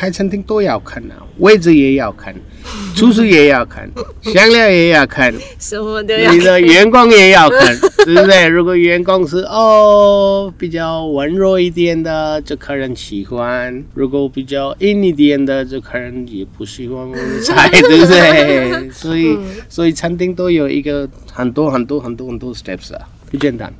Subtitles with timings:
[0.00, 2.34] 开餐厅都要看啊，位置也要看，
[2.96, 3.86] 厨师也要看，
[4.22, 5.30] 香料也要看，
[5.60, 8.48] 什么都要你的员工也要看， 对不对？
[8.48, 18.88] 如果员工是哦比较温柔一点的，就客人喜欢；如果比较硬一点的，就客人也不喜欢我们的菜，对不对？
[18.90, 19.36] 所以，
[19.68, 23.70] 所以餐厅都有一个很多很多很多很多 steps 啊，不简单。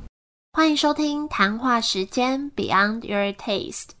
[0.53, 4.00] 欢迎收听谈话时间 Beyond Your Taste。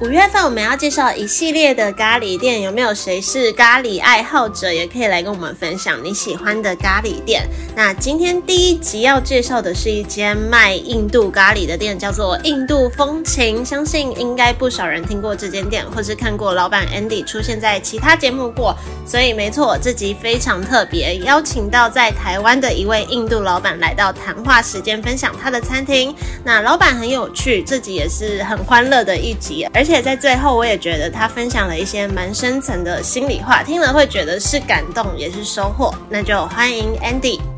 [0.00, 4.72] 五月份我们要介绍一系列的咖喱店，有没有谁是咖喱爱好者？
[4.72, 7.48] 也可以来跟我们分享你喜欢的咖喱店。
[7.76, 13.64] 那今天第一集要介绍的是一间卖印度咖喱的店，叫做印度风情。
[13.64, 18.76] 相信应该不少人听过这间店，或是看过老板 Andy 出现在其他节目过。
[19.06, 26.12] 所以没错，这集非常特别，邀请到在台湾的一位印度老板来到谈话时间，分享他的餐厅。
[26.42, 29.86] 那老板很有趣，这集也是很欢乐的一集，而而。
[29.86, 35.94] 且在最后，我也觉得他分享了一些蛮深层的心里话，听了会觉得是感动，也是收获。
[36.08, 37.53] 那就欢迎 Andy。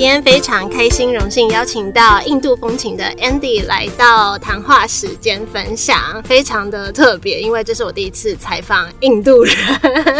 [0.00, 9.54] 今天非常开心，荣幸邀请到印度风情的 Andy 来到谈话时间分享，非常的特别，因为这是我第一次采访印度人。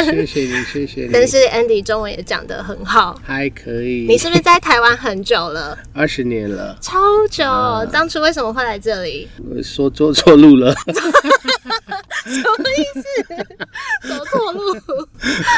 [0.04, 1.10] 谢谢你，谢谢你。
[1.10, 4.04] 但是 Andy 中文也讲得很好，还可以。
[4.06, 5.78] 你是不是在台湾很久了？
[5.94, 7.42] 二十年了，超久。
[7.90, 9.30] 当初为什么会来这里？
[9.64, 10.74] 说走错路了。
[10.84, 13.02] 什么意思？
[14.06, 14.76] 走错路？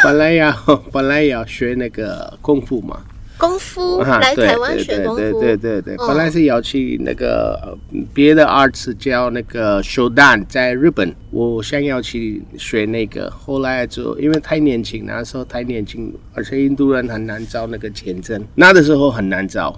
[0.04, 0.52] 本来要
[0.92, 3.02] 本来要学那个功夫嘛。
[3.42, 7.76] 功夫来台湾学功夫，对对对对，本来是要去那个
[8.14, 19.76] 别的二次教那个手段，在日本，我想要去学那个，后来就因为太年轻，那时候太年轻，而且印度人很难招那个签证，那的时候很难招，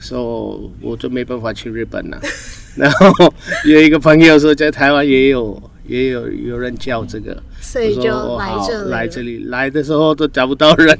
[0.00, 2.20] 所以我就没办法去日本了。
[2.74, 3.32] 然后
[3.64, 8.90] 有一个朋友说，在台湾也有也有有人叫这个，所以就来这里。
[8.90, 10.96] 来这里来的时候都找不到人。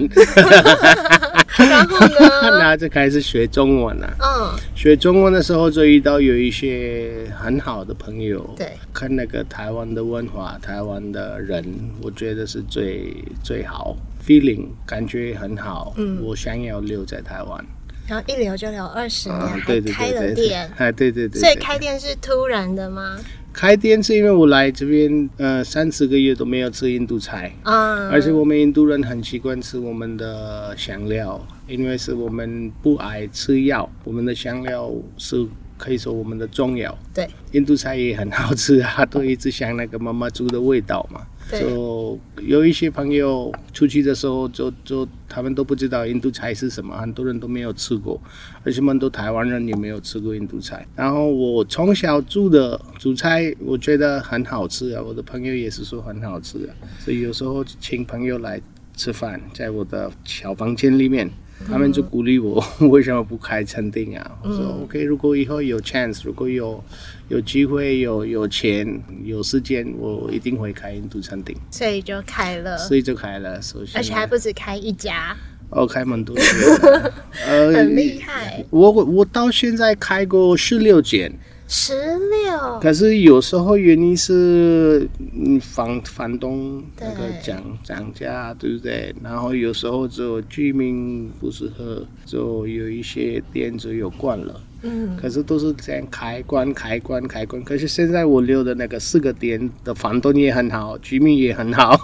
[1.57, 2.59] 然后呢？
[2.59, 4.13] 那就开始学中文了。
[4.21, 8.49] 嗯，学中文的时候就遇到有一些很好的朋友。
[8.57, 11.65] 对，看那个台湾的文化，台湾的人，
[12.03, 13.97] 我觉得是最最好
[14.27, 15.95] ，feeling 感觉很好。
[15.97, 17.65] 嗯，我想要留在台湾。
[18.07, 20.71] 然后一留就留二十年，还开了店。
[20.77, 21.41] 哎，对对对。
[21.41, 23.17] 所以开店是突然的吗？
[23.55, 35.47] 开店是因为我来这边，呃，三四个月都没有吃印度菜啊，而且我们印度人很习惯吃我们的香料，因为是我们不爱吃药，我们的香料是
[35.79, 36.99] 可以说我们的中药。
[37.15, 41.21] 对，印度菜也很好吃啊，都一直想那个妈妈煮的味道嘛。
[41.51, 48.21] 就有一些朋友出去的时候，就就他们都不知道印度菜是什么，很多人都没有吃过，
[48.65, 50.87] 而且很多台湾人也没有吃过印度菜。
[50.97, 58.61] 然后我从小煮的煮菜，我觉得很好吃啊，我的朋友也是说很好吃啊，所以有时候请朋友来
[58.97, 61.31] 吃饭，在我的小房间里面。
[61.67, 64.39] 他们就鼓励我， 为什么不开餐厅啊？
[64.43, 66.83] 我说 OK，如果以后有 chance，如果有
[67.29, 71.57] 有机会、有有钱、有时间，我一定会开印度餐厅。
[71.71, 73.61] 所以就开了，所以就开了，
[73.95, 75.37] 而且还不止开一家，
[75.71, 77.13] 哦，开蛮多的，
[77.73, 78.65] 很厉害。
[78.71, 81.33] 我我到现在开过十六间。
[81.67, 89.15] 十六，可是有时候原因是嗯房房东那个涨涨价，对不对？
[89.23, 94.61] 然后有时候就居民不适合，就有一些店就有关了。
[94.83, 97.63] 嗯，可是都是这样开关开关开关。
[97.65, 101.99] 可是现在我留的那个四个点的房东也很好，居民也很好，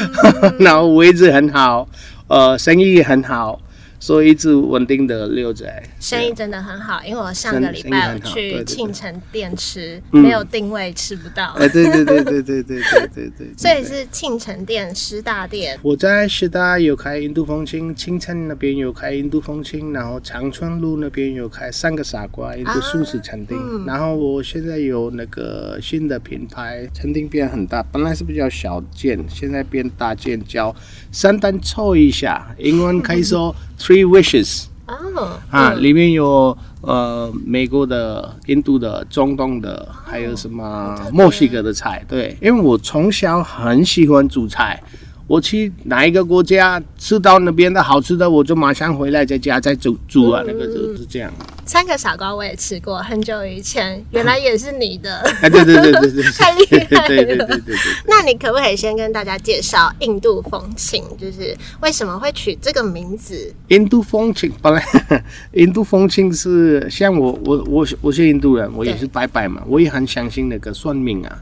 [0.60, 1.88] 然后位置很好，
[2.28, 3.58] 呃，生意也很好。
[4.00, 11.54] 所以一直稳定的留在，生意真的很好，因为我上个礼拜有去庆城店吃，没有定位吃不到。
[11.58, 13.46] 哎，对对对对对对对对对。
[13.58, 15.78] 所以是庆城店师大店。
[15.82, 23.84] 我在师大有开印度风情，庆城那边有开印度风情，然后长春路那边有开三个傻瓜印度素食餐厅。
[23.84, 30.74] 然后我现在有那个新的品牌，餐厅变很大，本来是比较小件，现在变大件，叫
[31.10, 33.54] 三单凑一下，英文可以说。
[33.78, 42.02] Three wishes 哦，啊，里面有呃美国的、印度的、中东的，还有什么墨西哥的菜。
[42.08, 44.82] 对，因为我从小很喜欢煮菜，
[45.26, 51.30] 我去哪一个国家吃到那边的好吃的，我就马上回来在家再煮煮啊，那个就是这样。
[51.68, 55.18] 三个傻瓜我也吃过，很久以前，原来也是你的。
[55.42, 57.76] 哎，对对对对对， 太厉害了对对对对对。
[58.06, 63.52] 那你可不可以先跟大家介绍印度风情，就是为什么会取这个名字？
[63.68, 64.82] 印度风情本来，
[65.52, 71.38] 印度风情是像我我我我是印度人，我也是拜拜嘛，我也很相信那个算命啊。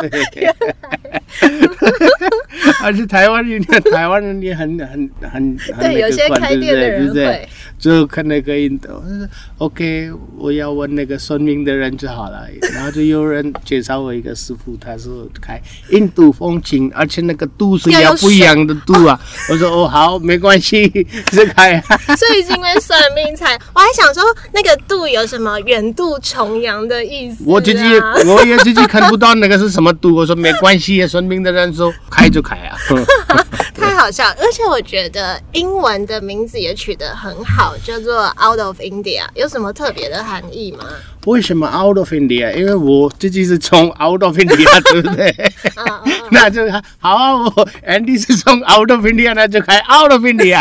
[0.00, 0.48] 对，
[2.82, 3.62] 而是台湾人，
[3.92, 7.48] 台湾人也很很很很对，有些开店的人会。
[7.78, 8.88] 就看那个印度
[9.58, 12.44] ，OK，我要问那个算命的人就好了。
[12.74, 19.20] 然后就有人介绍我一个师傅，他说开印度风情，而且那个度是要不一样的度啊。
[19.48, 20.88] 我说哦好，没关系，
[21.30, 21.80] 就开。
[21.80, 27.44] 所以是因为算命才，我还想说那个度有什么远渡重洋的意思。
[27.46, 27.84] 我自己
[28.26, 30.16] 我也自己看不到那个是什么度。
[30.16, 32.76] 我说没关系，算命的人说开就开啊。
[33.74, 40.84] 太好笑，而且我觉得英文的名字也取得很好，叫做 Out of India，有什么特别的含义吗？
[41.26, 42.54] 为什么 Out of India？
[42.54, 45.52] 因为我自己是从 Out of India， 对不对？
[46.30, 46.62] 那就
[46.98, 50.60] 好啊，我 Andy 是从 Out of India，那就开 Out of India。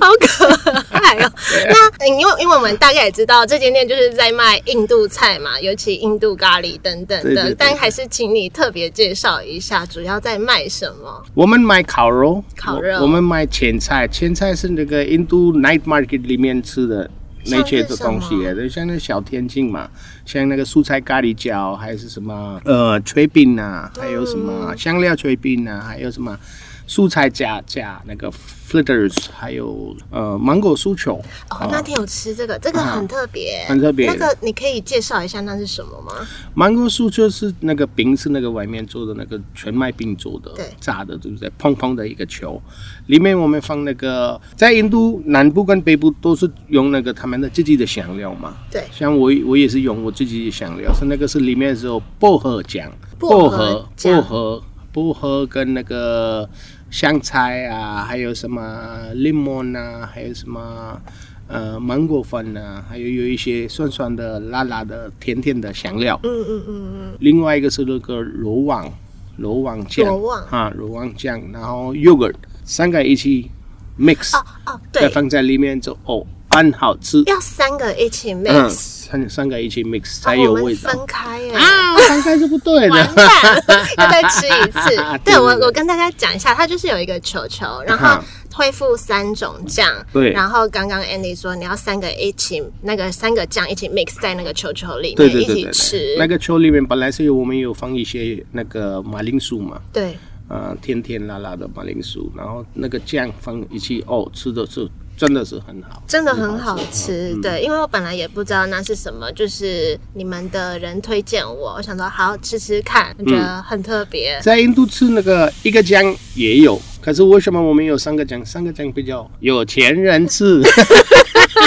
[0.00, 0.84] 好可
[1.98, 11.22] 那因为因为我们大概也知道这间店就是在卖印度菜嘛，尤其印度咖喱等等的，但还是请你特别介绍一下，主要在卖什么？
[11.34, 17.08] 我们卖烤肉，烤肉，我们卖前菜，前菜是那个印度 night market 里面吃的
[17.46, 19.88] 那些的东西，就，像那小天津嘛，
[20.24, 26.38] 像那个蔬菜咖喱饺，还是什么呃炊饼啊，还有什么香料炊饼啊，还有什么。
[26.86, 28.30] 蔬菜加加那个
[28.68, 31.20] flitters，还有呃芒果酥球。
[31.50, 34.06] 哦，那天有吃这个，这个很特别，很特别。
[34.06, 36.12] 那个你可以介绍一下那是什么吗？
[36.54, 41.50] 芒果酥就是那个饼是那个外面做的那个全麦饼做的，对，炸的对不对？
[41.58, 42.60] 蓬蓬的一个球，
[43.06, 48.56] 里面我们放那个，在印度南部跟北部都是用那个他们的自己的香料嘛。
[48.70, 54.62] 对，像我我也是用我自己的香料，是那个是里面是有薄荷酱，薄荷薄荷
[54.92, 56.48] 薄荷跟那个。
[56.90, 61.00] 香菜啊，还有什么柠檬啊，还有什么
[61.48, 66.18] 呃芒果粉啊，还有有一些酸酸的、辣辣的、甜甜的香料。
[66.22, 67.16] 嗯嗯嗯嗯。
[67.20, 68.90] 另外一个是那个罗网
[69.36, 72.34] 罗网酱，罗网啊罗网酱，然后 yogurt
[72.64, 73.50] 三个一起
[73.98, 76.26] mix，哦哦对，放在里面就哦
[76.58, 77.22] 很好吃。
[77.26, 78.96] 要三个一起 mix。
[79.06, 80.90] 三三个一起 mix 才有味道。
[80.90, 82.96] 分开耶啊，分开是不对的。
[83.98, 84.96] 要再吃一次。
[85.24, 88.20] 对我，我跟大家讲一下，它就是有一个球球，然后
[88.52, 89.88] 恢复三种酱。
[90.12, 90.32] 对。
[90.32, 96.16] 然后刚刚 Andy 说你要三个一起，那个三个酱一起 mix 在那个球球里面一起吃。
[96.18, 99.80] 那个球里面本来是有我们有放一些那个马铃薯嘛。
[99.92, 100.18] 对。
[100.48, 104.88] 呃，甜甜辣辣的马铃薯，然后那个酱放一起哦，吃的是。
[105.16, 107.34] 真的是很好，真的很好吃。
[107.42, 114.38] 对，因为我本来也不知道那是什么，就是你们的人推荐我，我想说好吃吃看，我觉得很特别。
[114.42, 118.44] 在印度吃那个一个姜也有，可是为什么我们有三个姜？
[118.44, 120.62] 三个姜比较有钱人吃。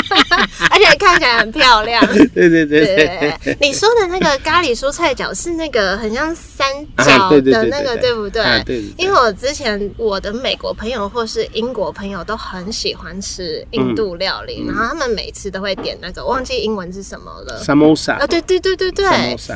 [0.70, 2.06] 而且看起来很漂亮。
[2.34, 3.58] 对对对对。
[3.60, 6.68] 你说的那个咖喱蔬菜饺是那个很像三
[6.98, 8.44] 角的那个，对不对？
[8.66, 8.84] 对。
[8.98, 17.62] 因为我之前我的美国朋友或是英国朋友都很喜欢吃印度料理，然后他们每次都会点那个，忘记英文是什么了。
[17.64, 18.14] samosa。
[18.14, 19.06] 啊，对对对对对。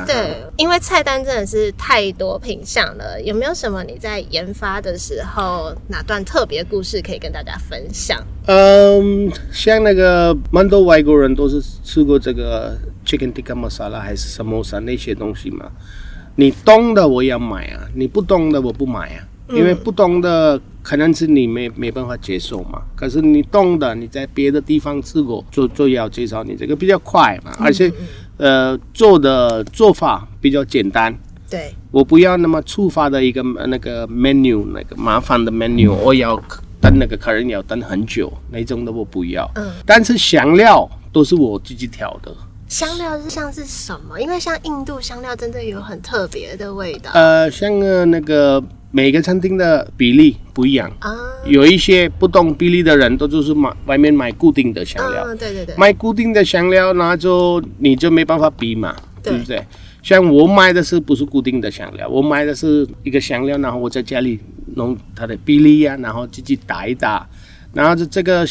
[0.06, 8.22] 对，因为菜单真的是太多品相了，有没有什么你在研发的时候哪段特别故事可以跟大家分享？
[8.48, 10.36] 嗯，像那个。
[10.52, 15.66] 蛮多外国人都是吃过这个 chicken tikka masala 还是什么啥那些东西嘛？
[16.36, 22.82] 你懂的我要买啊，你不懂的我不买啊，因为不懂的可能是你没没办法接受嘛。
[22.96, 27.92] 可是你懂的，你在别的地方吃过，就就要介绍你这个比较快嘛，而且
[28.38, 31.16] 呃做的做法比较简单。
[31.50, 36.40] 对，我不要那么触发的一个那个 menu，那个麻烦的 menu，我要。
[36.84, 39.50] 等那个客人要等很久，那种的我不要。
[39.56, 42.30] 嗯，但是香料都是我自己调的。
[42.68, 44.20] 香料是像是什么？
[44.20, 47.10] 因为像印度香料真的有很特别的味道。
[47.14, 47.72] 呃，像
[48.12, 48.62] 那个
[48.92, 51.16] 每个餐厅的比例不一样啊。
[51.46, 55.24] 有一些不懂比例的人都就是买外面买固定的香料。
[55.26, 55.74] 嗯，对对对。
[55.78, 59.66] 买固定的香料，那就你就没办法比嘛，对不对？
[60.04, 62.08] 像我买的是不是固定的香料？
[62.08, 64.40] 我买的是一个香料，然后我在家里。
[64.76, 67.28] 弄它的比例呀，然后自己打一打，
[67.74, 68.44] 然后这这个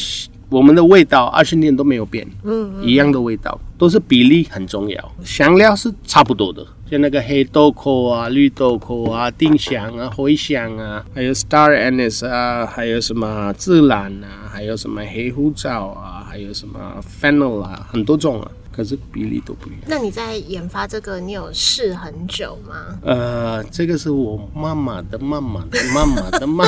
[0.49, 5.13] 我们的味道二十年都没有变，嗯，一样的味道，都是比例很重要。
[5.25, 16.79] 香料是差不多的，像那个黑豆蔻啊、绿豆蔻啊、丁香啊、茴香啊，还有 star anise 啊，还有什么孜然啊，还有什么黑胡椒啊，还有什么
[17.21, 18.49] fennel 啊，很多种啊。
[18.73, 19.81] 可是比例都不一样。
[19.87, 22.99] 那你在研发这个，你有试很久吗？
[23.03, 26.65] 呃，这个是我妈妈的妈妈的妈妈的妈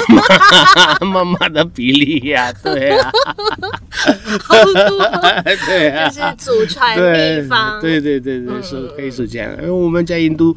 [1.01, 3.11] 妈 妈妈的比例呀，对啊，
[4.43, 4.99] 好多，
[5.67, 9.51] 对啊，就是祖传秘方，对对对对，是可以是这样。
[9.57, 10.55] 因为我们在印度，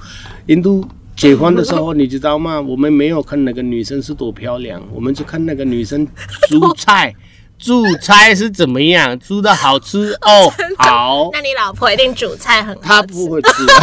[0.48, 0.86] 印度
[1.16, 2.60] 结婚的时候，你知道吗？
[2.60, 6.06] 我们没有看那个女生是多漂亮，我们就看那个女生
[6.50, 7.16] 煮菜。
[7.60, 9.18] 煮菜是怎么样？
[9.20, 11.30] 煮的好吃 哦，好。
[11.34, 12.88] 那你老婆一定煮菜很好吃。
[12.88, 13.66] 她不会吃。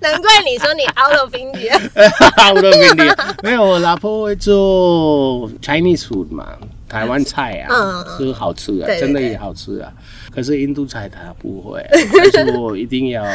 [0.00, 3.14] 难怪你说你 out of India，out of India。
[3.42, 6.46] 没有，我老婆会做 Chinese food 嘛，
[6.88, 9.92] 台湾菜啊，是好吃啊，真的也好吃啊。
[10.38, 11.84] 可是印度菜他不会，
[12.32, 13.26] 但是我一定要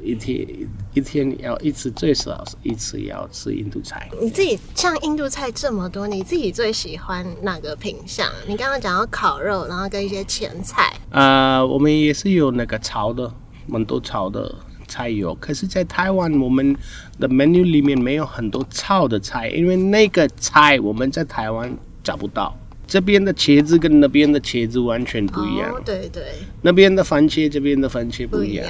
[0.00, 0.46] 一天
[0.94, 4.08] 一天要一次最少一次要吃印度菜。
[4.20, 8.30] 你自己像印度菜这么多，你自己最喜欢哪个品相？
[8.46, 10.94] 你刚刚讲到烤肉，然后跟一些前菜。
[11.10, 13.28] 呃，我们也是有那个炒的，
[13.66, 14.54] 蛮多炒的
[14.86, 15.34] 菜有。
[15.34, 16.76] 可是，在台湾我们
[17.18, 22.56] 的 menu 里面没有很多炒的菜，因为那个菜我们在台湾找不到。
[22.92, 25.82] 这边的茄子跟那边的茄子完全不一样。
[25.82, 26.24] 对对。
[26.60, 28.68] 那边的番茄，这边的番茄不一样。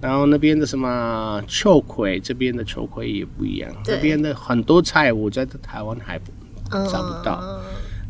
[0.00, 3.70] 然后那边的什么秋葵，这边的秋葵也不一样。
[3.84, 6.18] 这边的很多菜，我在台湾还
[6.90, 7.62] 找不到。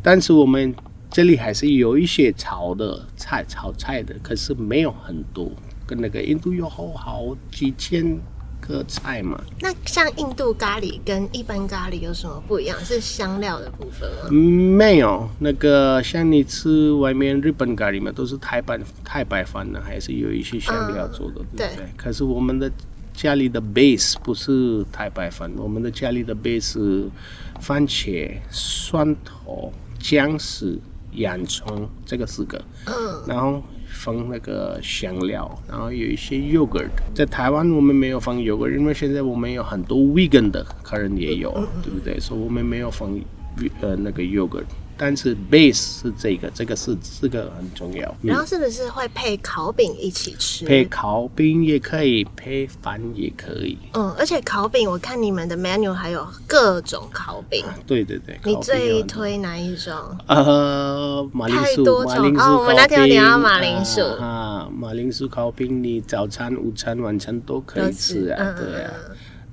[0.03, 0.75] 但是我们
[1.11, 5.53] 这里还是有一些炒的菜，炒菜的，可是没有很多。
[5.87, 8.19] 跟那个印度有好好几千。
[8.67, 12.79] 个菜嘛，那像印度咖喱跟一般咖喱有什么不一样？
[12.85, 14.31] 是香料的部分吗？
[14.31, 21.87] 没有，那个像你吃外面日本咖喱嘛，都是太白太白饭的，还是有一些香料做的，对不对？
[21.97, 22.71] 可是我们的
[23.13, 27.05] 家里的 base 不是太白饭，我们的家里的 base 是
[27.61, 30.79] 番茄、蒜头、姜丝、
[31.13, 33.63] 洋葱，这个四个，嗯，然后。
[34.05, 41.51] 放那个香料，然后有一些 yogurt，在台湾我们没有放 yogurt，因为现在我们有很多 vegan 的客人也有，
[41.83, 42.21] 对不对？
[42.21, 43.19] 所以我们没有放
[43.81, 44.65] 呃那个 yogurt。
[44.97, 48.15] 但是 base 是这个，这个是这个很重要。
[48.23, 50.65] 然后是不是会配烤饼一起吃？
[50.65, 53.79] 配烤饼也可以，配饭也可以。
[53.95, 57.65] 嗯，而且烤饼，我看你们的 menu 还有各种烤饼。
[57.87, 58.39] 对对对。
[58.45, 59.95] 你最推哪一种？
[60.27, 61.85] 呃，马铃薯。
[62.05, 68.93] 马铃薯哦，我们那天有点到马铃薯啊，马铃薯烤饼，你早餐、午餐、晚餐都可以吃啊，对啊。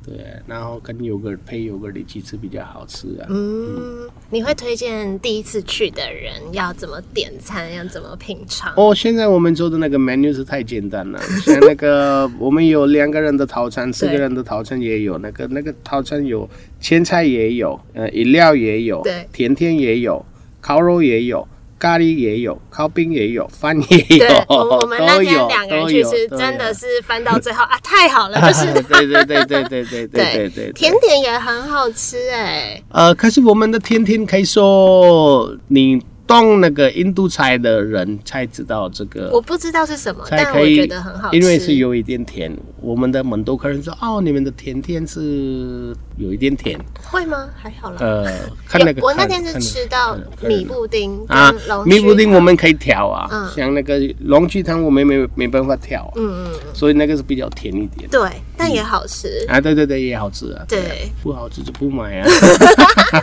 [0.03, 0.15] 对，
[0.47, 3.27] 然后跟有个配有个的鸡翅比较好吃啊。
[3.29, 8.73] 嗯，你会推荐第一次去的人要怎么点餐，要怎么品尝？
[8.75, 20.25] 哦，现在我们做的那个 menu 是太简单了， 像那个我们有两个人的套餐，四个人的套餐也有，那个那个套餐有前菜也有，呃，饮料也有，对，甜甜也有，
[20.59, 21.47] 烤肉也有。
[21.81, 28.71] 咖喱也有，烤饼也有，饭也有，我们那天两个人去吃，真的是翻到最后啊， 太好了，就是。
[28.87, 30.71] 对对对对对对对对。
[30.73, 32.79] 甜点也很好吃哎。
[32.89, 35.99] 呃，可是我们的甜甜可以说你。
[36.27, 42.55] 懂那个印度菜的人才知道这个，我不知道是什么，但我觉得很好吃，因为是有一点甜。
[42.79, 47.49] 我们的很多客人说：“哦，你们的甜甜是有一点甜，会吗？
[47.55, 47.97] 还好啦。
[47.99, 48.25] 呃，
[48.65, 51.53] 看那个，我那天是吃到米布丁啊，
[51.85, 62.27] 米布丁我们可以调啊，像那个龙须汤我们没没办法调，嗯嗯，所以那个是比较甜一点，对，但也好吃啊，对对对，也好吃啊，对，不好吃就不买啊。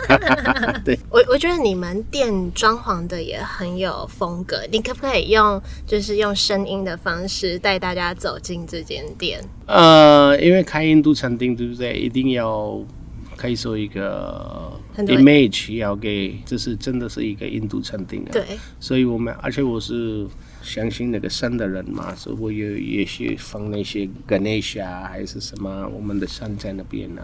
[0.85, 2.99] 对，我我觉得你们店装潢。
[3.09, 9.41] 的也很有风格，你可不可以用就是用声音的方式带大家走进这间店？
[9.69, 11.93] 呃，因为开印度餐厅，对不对？
[11.93, 12.83] 一定要
[13.37, 18.31] 可以说一个 image 要给，这是真的是一个印度餐厅啊。
[18.31, 18.43] 对，
[18.79, 20.25] 所以我们而且我是
[20.63, 27.21] 相信那个山的人嘛，所以我有也许放那些 Ganesh 啊，还是什么，我们的山在那边呢。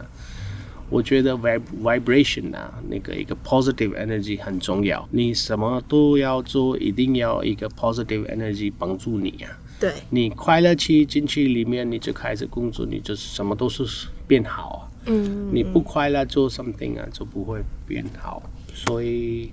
[0.87, 5.03] 我觉得 vib vibration 啊，那个一个 positive energy 很重要。
[5.09, 9.49] 你什么都要做，一定要一个 positive energy 帮助你啊。
[9.79, 14.81] 对，你快乐期进去里面，你就开始工作，你就什么都是变好啊。
[15.05, 18.41] 嗯，你不快乐做 something 啊，就不会变好。
[18.73, 19.51] 所以。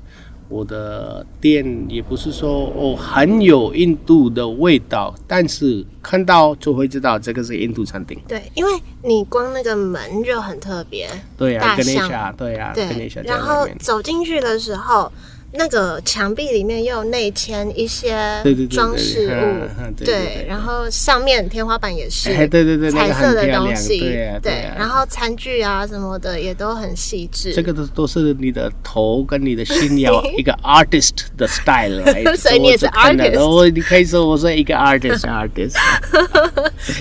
[0.48, 8.20] 我的店也不是说哦很有印度的味道，但是看到就会知道这个是印度餐厅。
[8.28, 8.70] 对，因为
[9.02, 11.08] 你光那个门就很特别。
[11.38, 13.10] 对啊，跟那下，对啊，对。
[13.24, 15.10] 然后走进去的时候，
[15.54, 18.16] 那个墙壁里面又有内嵌一些
[18.70, 23.98] 装饰嗯物嗯，对然后上面天花板也是哎对对对彩色的东西，
[24.42, 27.52] 对然后餐具啊什么的也都很细致。
[27.52, 35.76] 这个都都是你的头跟你的心要一个 artist 的 style 来， 所以你也是 artist 我你可以说我是一个 artist artist。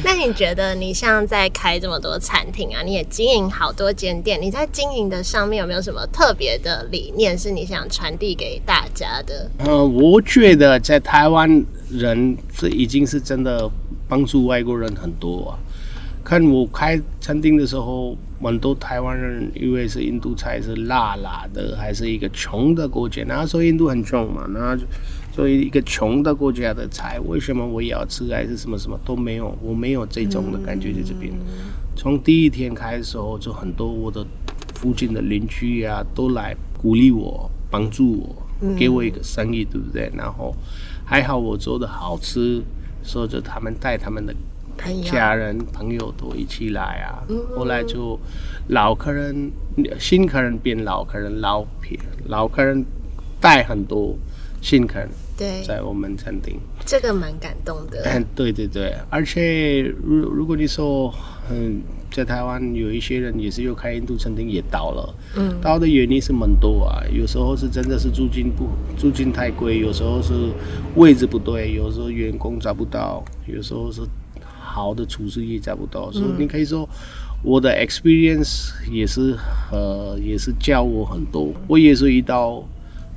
[0.04, 9.52] 那你觉得你像在开这么多餐厅啊，你也经营好多间店，你在经营的上面有没有什么特别的理念是你想传递给大家的？
[9.60, 13.70] 呃，我觉得在台湾人是已经是真的
[14.08, 15.60] 帮助外国人很多啊。
[16.24, 23.24] 看我开餐厅的时候，很多台湾人以为是印度菜是辣辣的，还是一个穷的国家。
[23.28, 24.84] 那时候印度很穷嘛，然后就
[25.32, 28.28] 作为一个穷的国家的菜，为什么我也要吃？
[28.34, 31.32] 还是什么什么都没有，我没有这种的感觉在这边。
[31.96, 34.26] 从第一天开始的时候，就很多我的
[34.74, 40.12] 附近的邻居啊，都来鼓励我、帮助我，给我一个生意，对不对？
[40.16, 40.54] 然后
[41.06, 42.62] 还好我做的好吃，
[43.02, 44.36] 所以就他们带他们的
[45.04, 47.24] 家人、朋友都一起来啊。
[47.56, 48.20] 后来就
[48.68, 49.52] 老客人、
[49.98, 52.84] 新客人变老客人，老客人
[53.40, 54.16] 带很多
[54.62, 56.60] 新客人对，在我们餐厅。
[56.86, 58.02] 这个蛮感动的。
[58.10, 61.14] 嗯，对对对，而且如如果你说，
[61.50, 70.34] 嗯，在台湾有一些人也是又开印度餐厅也倒了，嗯，倒的原因是蛮多啊，有时候是真的是租金不租金太贵，有时候是
[70.96, 74.02] 位置不对，有时候员工找不到，有时候是
[74.60, 76.88] 好的厨师也找不到，所以你可以说。
[77.44, 79.36] 我的 experience 也是
[79.72, 81.52] 呃，也是教我很多。
[81.68, 82.64] 我也是遇到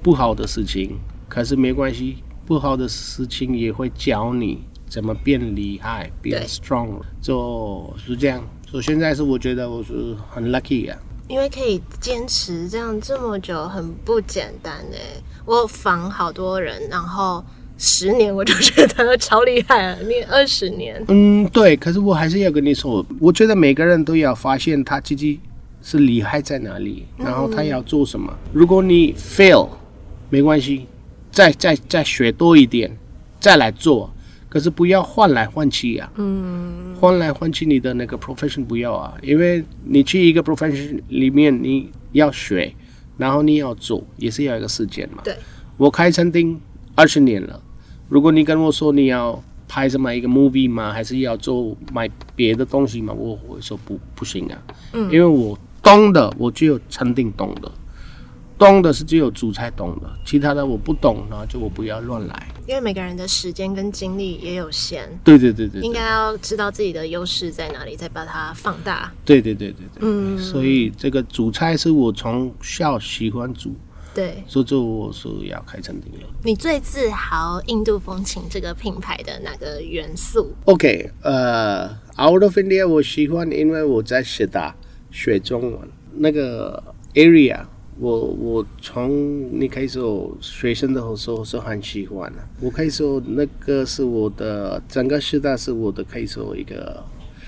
[0.02, 0.92] 不好的事情，
[1.28, 8.42] 可是没关系，不好的事情也会教你怎么变厉害，变 strong，就是这样。
[8.75, 10.99] 所以现在是我觉得我是很 lucky 啊。
[11.28, 14.99] 因为可以坚持这样这么久，很不简单哎。
[15.47, 17.45] 我访好多人，然后
[17.78, 21.76] 十年我就觉得超厉害了，你二十年，嗯，对。
[21.76, 25.38] 可是我还是要跟你说，我觉得每个人都要发现他自己
[25.81, 28.37] 是厉害在哪里，然后他要做什么。
[28.52, 29.69] 如果你 fail，
[30.31, 30.88] 没关系，
[31.31, 32.99] 再再再学多一点，
[33.38, 34.12] 再来做。
[34.54, 42.73] 可是不要换来换去啊，嗯，换来换去你的那个 profession 不要啊，因为你去一个 profession 里面你要学，
[43.17, 45.23] 然后你要做，也是要一个时间嘛。
[45.25, 45.36] 对，
[45.76, 46.56] 我开餐厅
[46.95, 47.60] 二十年了，
[48.08, 50.93] 如果你跟我说你要拍什么一个 movie 吗？
[50.93, 53.12] 还是要做买别的东西吗？
[53.12, 54.62] 我会说不不行啊，
[54.93, 57.69] 嗯，因为我懂的我只有餐厅懂的，
[58.58, 62.49] 懂的是只有主菜懂的，其他的我不懂，然后就我不要乱来。
[62.67, 69.12] 因为每个人的时间跟精力也有限，对对对对对应该要知道自己的优势在哪里，再把它放大。
[69.25, 73.75] 对对对对对，嗯，所以这个煮菜是我从小喜欢煮，
[74.14, 76.26] 对所以就我是要开餐厅了。
[76.43, 81.86] 你最自豪印度风情这个品牌的哪个元素？OK，呃、
[82.17, 84.75] o u t of India 我喜欢，因为我在师大
[85.10, 85.80] 学中文，
[86.14, 87.60] 那个 area
[87.99, 97.02] 我我从你可以说学生的时候是很喜欢的，我可以说那个是我的整个师大是我的可以说一个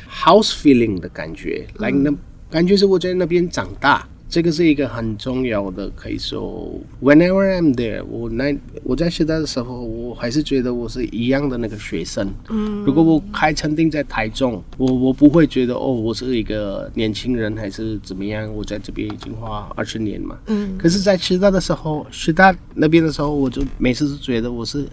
[0.08, 2.12] house feeling 的感觉，来、那
[2.48, 4.08] 感觉是我在那边长大。
[4.28, 12.28] 这个是一个很重要的，可以说，whenever I'm there，我那我在师大的时候，我还是觉得我是一样的那个学生。
[12.48, 20.36] 嗯，如果我开餐厅在台中，我我不会觉得哦，我是一个年轻人还是怎么样，我在这边已经花二十年嘛。
[20.46, 24.88] 嗯，可是，在师大的时候，师大那边的时候，我就每次都觉得我是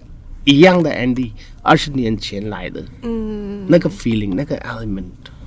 [0.46, 1.32] 一样的 Andy，
[1.64, 2.84] 二十年前来的。
[3.02, 5.04] 嗯，那个 feeling，那个 element，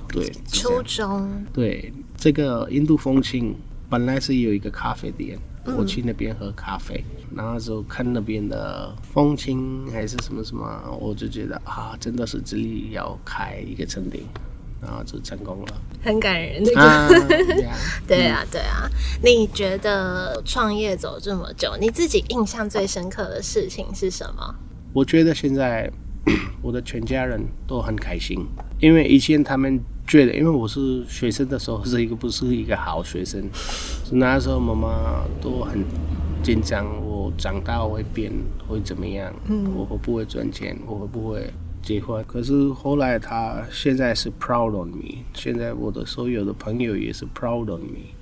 [0.09, 3.55] 对，初样中对，这个印度风情
[3.89, 5.37] 本来是有一个咖啡店，
[5.77, 7.03] 我去那边喝咖啡，
[7.35, 14.21] 然后就看那边的风情还是什么什么，我就觉得啊，真的是这里要开一个餐厅，
[14.81, 15.81] 然后就成功了。
[16.03, 17.07] 很感人，那个、啊，
[18.07, 18.89] 对啊，对啊。
[19.23, 24.55] 你觉得创业走这么久，你自己印象最深刻的事情是什么？
[24.93, 25.89] 我觉得现在
[26.61, 28.45] 我的全家人都很开心，
[28.81, 35.83] 因为以前他们觉得，因为我是学生的时候是一个不是一个好学生，是那时候妈妈都很
[36.41, 38.31] 紧张，我长大会变
[38.67, 39.33] 会怎么样？
[39.49, 40.79] 嗯，我会不会赚钱？
[40.87, 41.51] 我会不会
[41.83, 42.23] 结婚？
[42.25, 48.15] 可是后来他现在是 proud on me，现在我的所有的朋友也是 proud on me。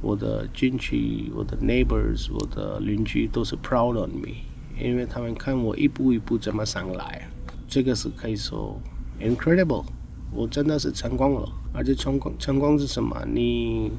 [0.00, 4.36] 我的亲戚、我的 neighbors、我的邻居都是 proud on me，
[4.80, 7.28] 因为他们看我一步一步怎么上来，
[7.66, 8.80] 这个是可以说
[9.20, 9.84] incredible，
[10.32, 11.48] 我真的是成功了。
[11.72, 13.16] 而且成功成功是什么？
[13.32, 13.92] 你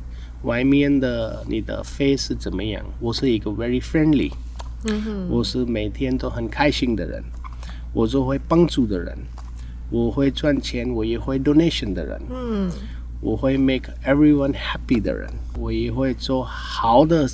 [0.44, 2.84] 外面的你的 face 是怎么样？
[3.00, 4.32] 我是一个 very friendly，
[4.86, 7.24] 嗯哼，我是每天都很开心的人，
[7.94, 9.18] 我是会帮助的人，
[9.90, 12.22] 我会赚钱，我也会 donation 的人。
[12.30, 12.70] 嗯，
[13.22, 17.30] 我会 make everyone happy 的人，我也会做好的。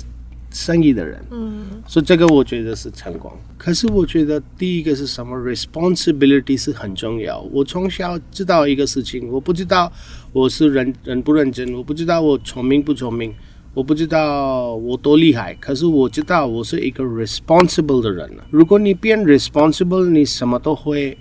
[0.56, 3.30] 生意的人，嗯，所以这个我觉得是成功。
[3.58, 7.38] 可是我觉得第一个是什么？responsibility 是很重要。
[7.52, 9.92] 我从小知道一个事情，我不知道
[10.32, 13.34] 我是认认不认真，我不知道我聪明不聪明，
[13.74, 15.54] 我不知道我多厉害。
[15.60, 18.26] 可是我知道我是一个 responsible 的人。
[18.48, 21.18] 如果你变 responsible，你什么都会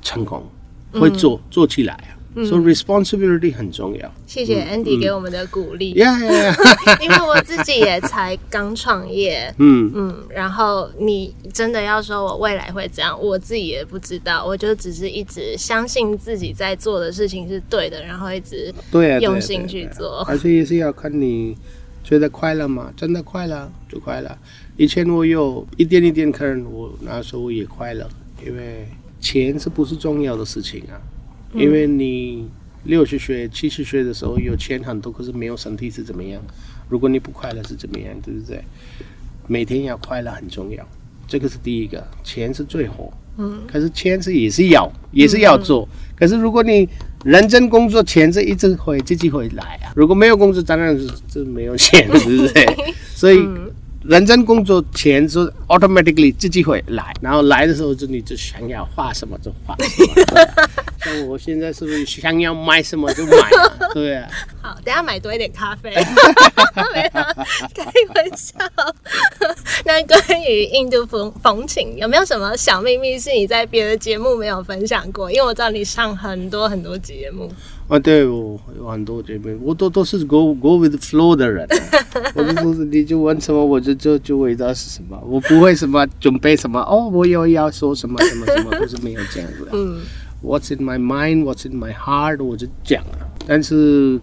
[0.00, 0.48] 成功，
[0.92, 2.15] 会做做起来啊。
[2.44, 4.14] 所以 responsibility 很重要。
[4.26, 5.94] 谢谢 Andy 给我们的鼓励。
[5.94, 7.00] Yeah, yeah.
[7.02, 9.54] 因为我自己也才刚创业。
[9.58, 10.24] 嗯嗯。
[10.28, 14.44] 然后你真的要说我未来会怎样，我自己也不知道。
[14.44, 20.22] 我就只是一直相信自己在做的事情是对的，然后一直对用心去做。
[20.28, 21.56] 而且也是要看你
[22.04, 22.92] 觉得快乐吗？
[22.96, 24.38] 真的快乐就快乐。
[24.76, 28.06] 以前我有一点一点客人，我那时候也快乐，
[28.44, 28.86] 因为
[29.20, 31.00] 钱是不是重要的事情啊？
[31.54, 32.48] 因为你
[32.84, 36.40] 六十岁、七十岁的时候有钱很多，可是没有身体是怎么样？
[36.88, 38.14] 如果你不快乐是怎么样？
[38.22, 38.62] 对不对？
[39.46, 40.86] 每天要快乐很重要，
[41.26, 42.06] 这个是第一个。
[42.22, 45.88] 钱是最火，嗯，可是钱是也是要，也是要做。
[46.14, 46.88] 可是如果你
[47.24, 49.92] 认真工作，钱是一直会自己会来啊。
[49.96, 52.66] 如果没有工作，当然是这没有钱，对不对？
[53.14, 53.38] 所以。
[54.08, 55.38] 认真工作，前是
[55.68, 59.76] automatically 自己会来，然后来的时候就你就想要画什么就画。
[61.02, 63.50] 像我现在是不是想要买什么就买？
[63.94, 64.28] 对啊。
[64.62, 65.90] 好，等下买多一点咖啡。
[66.94, 67.10] 没有，
[67.74, 68.54] 开玩笑。
[69.84, 75.30] 那关于印度风风情，有没有什么小秘密是你在别的节目没有分享过？
[75.30, 77.50] 因为我知道你上很多很多节目。
[77.88, 81.66] 啊，对我有很多这边，我都都是 go go with flow 的人，
[82.34, 89.70] 我就是你就问什么我就就就回答是什么，我不会什么准备什么哦，我又要说什么什么什么都是没有这样子的。
[89.74, 90.00] 嗯，
[90.42, 93.18] What's in my mind, What's in my heart，我就讲了。
[93.46, 94.20] 但是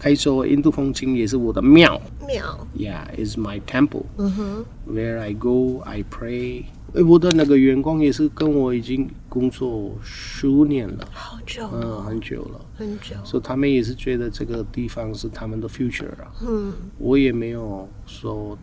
[0.00, 2.00] 可以说印度风情也是我的庙。
[2.26, 2.66] 庙。
[2.76, 4.02] Yeah，is my temple.
[4.18, 4.64] 嗯哼。
[4.92, 6.64] Where I go, I pray.
[6.94, 13.16] 哎，我的那个员工也是跟我已经工作十五年了，好久，嗯，很久了，很久。
[13.24, 16.30] 所以他们也是觉得这个地方是他们的 future 啊。
[16.46, 18.56] 嗯，我也没有说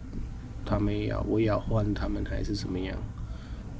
[0.65, 2.97] 他们要我要换他们还是怎么样，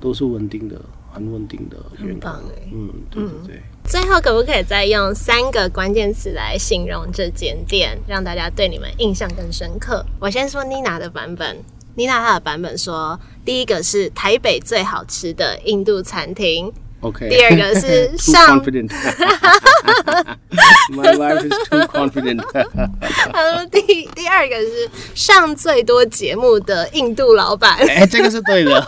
[0.02, 0.82] 都是稳定的，
[1.14, 2.30] 很稳定的员工。
[2.74, 3.62] 嗯，对对对。
[3.86, 10.06] 最后可不可以再用三个关键词来形容这间店，让大家对你们印象更深刻？
[10.20, 11.58] 我先说妮娜的版本。
[11.96, 16.72] 妮娜她的版本说，第一个是台北最好吃的印度餐厅。
[17.02, 17.30] OK。
[17.30, 18.62] 第二个是 上。
[20.92, 22.42] My life is too confident。
[23.34, 23.82] 他说第
[24.14, 27.78] 第二个是上最多节目的印度老板。
[27.78, 28.86] 哎，这个是对的，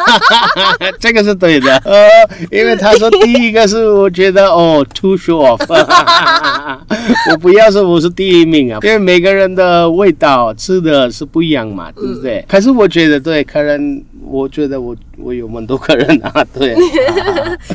[0.99, 1.75] 这个是对的。
[1.85, 2.07] 呃，
[2.51, 5.65] 因为他说第一个是我觉得哦，too short。
[7.31, 12.45] 我不要说我是第一名啊，因为每个人的味道吃的是不一样嘛，对不对？
[12.47, 14.03] 可是我觉得对客人。
[14.25, 16.75] 我觉得我我有蛮多客人 啊，对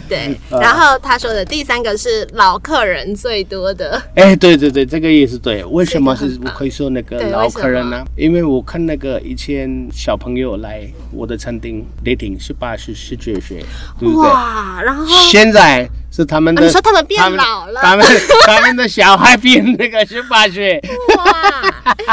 [0.08, 0.36] 对。
[0.50, 4.00] 然后他说的第三个是老客人最多的。
[4.14, 5.64] 哎，对对对，这个也是对。
[5.64, 8.04] 为什么是我可以说那个老客人呢？
[8.16, 13.64] 因为我看那个以前小朋友来我的餐厅 dating 十八岁、十九岁，
[13.98, 14.30] 对不对？
[14.30, 15.88] 哇，然后现在。
[16.10, 18.04] 是他们的，你说他们变老了，他们
[18.46, 20.80] 他们的小孩变那个十八岁，
[21.16, 21.24] 哇，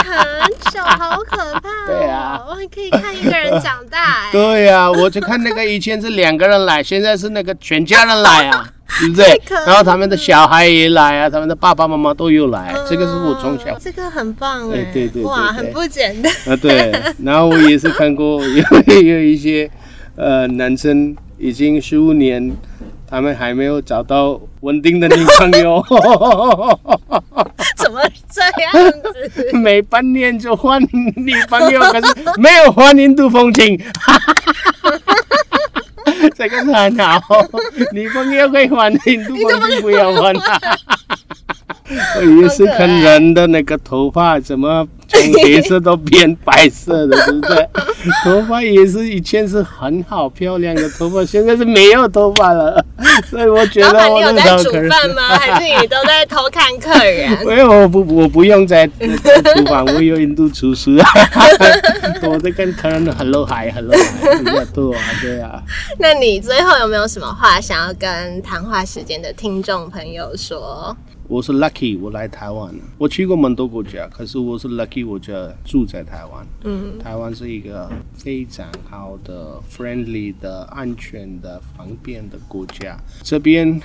[0.04, 1.62] 很小，好可怕。
[1.88, 4.30] 对啊，我可以看一个人长大。
[4.32, 9.42] 对呀，我就看那个以前是两个人来，现在是那个全家人来啊， 对不对？
[9.66, 16.56] 然后他们的小孩也来啊，他们的爸爸妈妈都有来，这个是我从小，这个很棒哎，对对，哇，很不简单啊。
[16.58, 16.92] 对，
[17.24, 19.72] 然后我也是看过有有一些
[20.18, 22.54] 呃男生已经十五年。
[23.08, 25.84] 他们还没有找到稳定的女朋友，
[27.78, 29.52] 怎么这样子？
[29.58, 33.80] 每半年就换女朋友，可是没有换印度风情，
[36.36, 37.22] 这个是很好。
[37.92, 40.34] 女朋友可以换印度风情，不要换。
[42.18, 44.88] 我也是看人的那个头发怎么。
[45.08, 47.70] 从黑色都变白色的，对不对？
[48.24, 52.84] 头发也是以前是很好漂亮的头发，现在是没有头发了。
[53.30, 55.22] 所以我觉得我有在煮饭吗？
[55.38, 57.38] 还是你都在偷看客人？
[57.46, 60.98] 没有，我不，我不用在厨房，我有印度厨师。
[62.22, 65.62] 我在跟客人 hello hi hello hi 比较多啊，对啊。
[66.00, 70.96] 那你最后有没有什么话想要跟谈话时间的听众朋友说？
[71.28, 72.84] 我是 lucky，我来台湾了。
[73.00, 75.34] 我去过蛮多国家，可是我是 lucky，我就
[75.64, 76.46] 住在台湾。
[76.64, 82.96] 嗯，台湾是一个非常好的、friendly 的、安全的、方便的国家。
[83.24, 83.82] 这边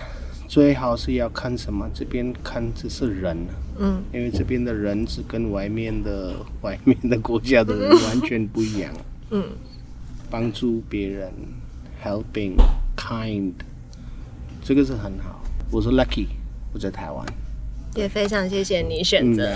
[0.47, 1.89] 最好是要看什么？
[1.95, 3.35] 这边看这是人。
[3.79, 8.93] 嗯，因为这边的人是跟外面的、外面的国家的人完全不一样。
[9.31, 9.43] 嗯，
[10.29, 11.33] 帮助别人
[12.05, 12.57] ，helping
[12.95, 13.53] kind，
[14.63, 15.43] 这个是很好。
[15.71, 16.27] 我是 lucky。
[16.73, 17.27] 我在台湾，
[17.97, 19.49] 也非常谢谢你选择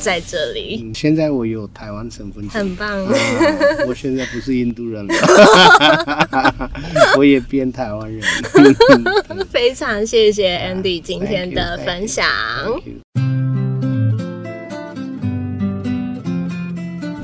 [0.00, 0.90] 在这里。
[0.94, 3.06] 现在我有台湾身份证，很棒。
[3.86, 5.14] 我现在不是印度人了，
[7.16, 8.22] 我也变台湾人。
[9.50, 12.26] 非常谢谢 Andy 今天的分享。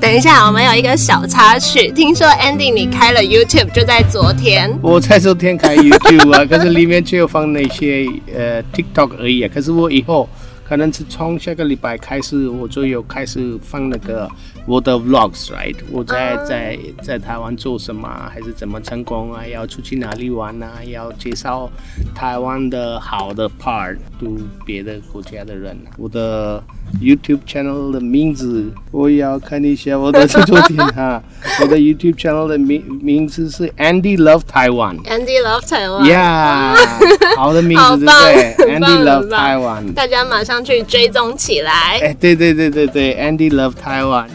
[0.09, 1.91] 等一下，我们有一个小插曲。
[1.91, 4.75] 听说 Andy 你开了 YouTube，就在昨天。
[4.81, 9.51] 我在昨天开 YouTube 啊， 可是里面只有放那些呃 TikTok 而已啊。
[9.53, 10.27] 可是我以后
[10.67, 14.27] 可能是从下个礼拜开始，我就有开始放那个
[14.69, 15.75] 我的 Vlogs，right？
[15.91, 19.41] 我在在在台湾做什么，还是怎么成功啊？
[19.47, 20.73] 要出去哪里玩啊？
[20.85, 21.67] 要介绍
[22.13, 24.29] 台湾的好的 part，对
[24.63, 25.75] 别的国家的人。
[25.97, 26.63] 我的。
[26.99, 31.21] YouTube channel 的名字，我要看一下我的制作点哈。
[31.61, 34.99] 我的 YouTube channel 的名名字是 Andy Love Taiwan。
[35.03, 36.11] Andy Love Taiwan。
[36.11, 36.75] Yeah，
[37.37, 39.93] 好的名字对不对？Andy Love Taiwan。
[39.93, 41.99] 大家马上去追踪起来。
[42.01, 44.25] 哎，对对对对对，Andy Love Taiwan。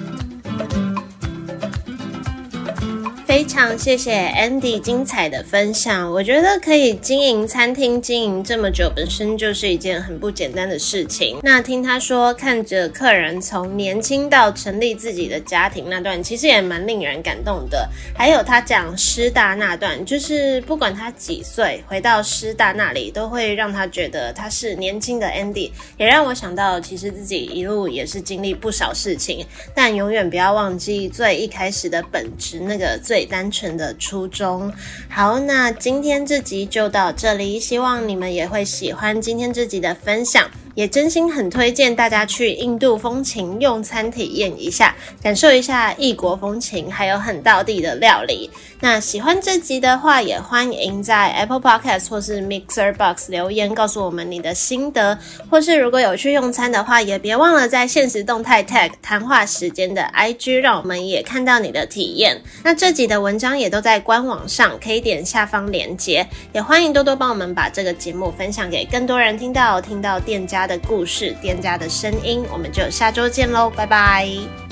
[3.34, 6.08] 非常谢谢 Andy 精彩的分享。
[6.08, 11.40] 我觉得可以经营餐厅经营这么久，本身就是一件很不简单的事情。
[11.42, 17.90] 那听他说，看着客人从年轻到成立自己的家庭那段，其实也蛮令人感动的。
[18.16, 29.44] 还有他讲师大那段，就是不管他几岁，回到师大那里，都会让他觉得他是年轻的 Andy，也让我想到，其实自己一路也是经历不少事情，
[29.74, 33.23] 但永远不要忘记最一开始的本质，那个最。
[33.24, 34.72] 单纯的初衷。
[35.08, 40.50] 好，那今天这集就到这里，希望你们也会喜欢今天这集的分享。
[40.74, 48.50] 也真心很推荐大家去印度风情用餐体验一下，感受一下异国风情，还有很道地的料理。
[48.80, 62.40] 那喜欢这集的话，也欢迎在 Apple Podcast 或是 Mixer Box 留言告诉我们你的心得，或是如果有去用餐的话，也别忘了在现实动态 tag 谈话时间的 IG，让我们也看到你的体验。
[62.62, 74.63] 那这集的文章也都在官网上，可以点下方链接，也欢迎多多帮我们把这个节目分享给更多人听到，听到店家的故事，店家的声音，我们就下周见喽，拜拜。